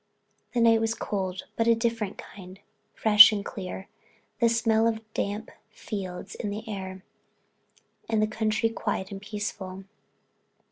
The 0.55 0.61
night 0.61 0.81
was 0.81 0.95
cold, 0.95 1.43
but 1.55 1.67
a 1.67 1.75
different 1.75 2.17
kind; 2.17 2.59
fresh 2.95 3.31
and 3.31 3.45
clear, 3.45 3.87
the 4.39 4.49
smell 4.49 4.87
of 4.87 4.95
the 4.95 5.01
damp 5.13 5.51
fields 5.69 6.33
in 6.33 6.49
the 6.49 6.67
air, 6.67 7.03
and 8.09 8.19
the 8.19 8.25
country 8.25 8.69
quiet 8.69 9.11
and 9.11 9.21
peaceful. 9.21 9.83